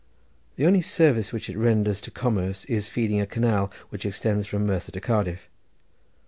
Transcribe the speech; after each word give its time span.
The 0.55 0.65
only 0.65 0.81
service 0.81 1.31
which 1.31 1.47
it 1.47 1.55
renders 1.55 2.01
to 2.01 2.09
commerce 2.09 2.65
is 2.65 2.87
feeding 2.87 3.21
a 3.21 3.27
canal 3.27 3.71
which 3.89 4.03
extends 4.03 4.47
from 4.47 4.65
Merthyr 4.65 4.93
to 4.93 4.99
Cardiff. 4.99 5.47